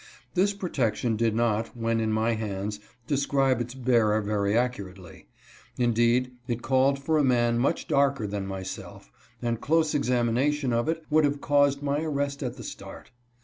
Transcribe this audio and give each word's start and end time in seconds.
This 0.33 0.51
protection 0.51 1.15
did 1.15 1.35
not, 1.35 1.77
when 1.77 1.99
in 1.99 2.11
my 2.11 2.31
hands, 2.33 2.79
describe 3.05 3.61
its 3.61 3.75
bearer 3.75 4.19
very 4.19 4.57
accurately. 4.57 5.27
Indeed, 5.77 6.31
it 6.47 6.63
called 6.63 6.97
for 6.97 7.19
a 7.19 7.23
man 7.23 7.59
much 7.59 7.87
darker 7.87 8.25
than 8.25 8.47
myself, 8.47 9.11
and 9.43 9.61
close 9.61 9.93
examination 9.93 10.73
of 10.73 10.89
it 10.89 11.03
would 11.11 11.23
have 11.23 11.39
caused 11.39 11.83
my 11.83 12.01
arrest 12.01 12.41
at 12.41 12.57
the 12.57 12.63
start. 12.63 13.11